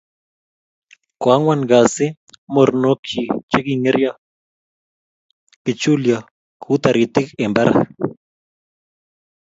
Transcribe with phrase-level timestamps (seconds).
[1.21, 2.05] Koangwan kasi
[2.53, 4.11] mornokchi chegineryo
[5.63, 6.17] kichulyo
[6.61, 7.87] ku taritik eng barak